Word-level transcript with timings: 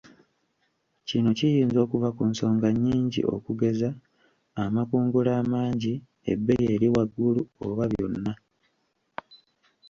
Kino 1.07 1.29
kiyinza 1.37 1.77
okuva 1.85 2.09
ku 2.15 2.23
nsonga 2.31 2.67
nnyingi 2.73 3.21
okugeza 3.35 3.89
amakungula 4.63 5.31
amangi, 5.41 5.93
ebbeeyi 6.31 6.65
eri 6.75 6.87
waggulu 6.95 7.41
oba 7.67 7.83
byonna. 7.91 8.33